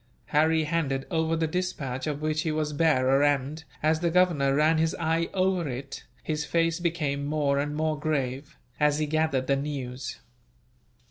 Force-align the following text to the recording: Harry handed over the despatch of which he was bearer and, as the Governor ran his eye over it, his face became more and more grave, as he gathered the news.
Harry 0.33 0.63
handed 0.63 1.05
over 1.11 1.35
the 1.35 1.45
despatch 1.45 2.07
of 2.07 2.23
which 2.23 2.41
he 2.41 2.51
was 2.51 2.73
bearer 2.73 3.21
and, 3.21 3.65
as 3.83 3.99
the 3.99 4.09
Governor 4.09 4.55
ran 4.55 4.79
his 4.79 4.95
eye 4.99 5.29
over 5.31 5.69
it, 5.69 6.05
his 6.23 6.43
face 6.43 6.79
became 6.79 7.23
more 7.23 7.59
and 7.59 7.75
more 7.75 7.99
grave, 7.99 8.57
as 8.79 8.97
he 8.97 9.05
gathered 9.05 9.45
the 9.45 9.55
news. 9.55 10.19